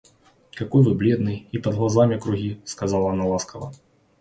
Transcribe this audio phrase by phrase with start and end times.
[0.59, 3.71] —Какой вы бледный, и под глазами круги,— сказала она ласково.